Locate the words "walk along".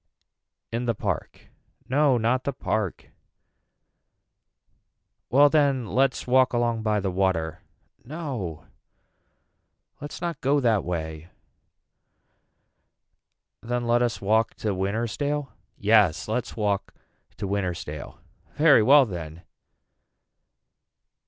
6.25-6.81